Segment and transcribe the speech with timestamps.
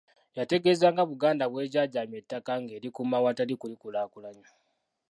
[0.37, 4.47] Yategeeza nga Buganda bw'ejaajamya ettaka ng'erikuuma awatali kulikulaakulanya.